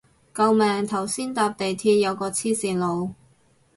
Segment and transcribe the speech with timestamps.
[0.33, 3.13] 救命頭先搭地鐵有個黐線佬